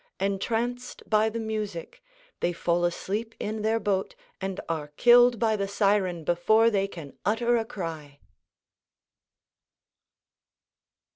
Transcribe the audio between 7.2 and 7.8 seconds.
utter a